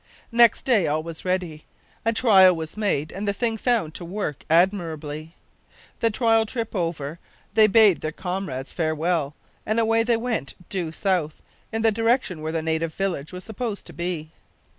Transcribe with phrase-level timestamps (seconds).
[0.31, 1.63] Next day all was ready.
[2.05, 5.35] A trial was made and the thing found to work admirably.
[5.99, 7.19] The trial trip over,
[7.53, 11.35] they bade their comrades farewell, and away they went due south,
[11.71, 14.31] in the direction where the native village was supposed to be.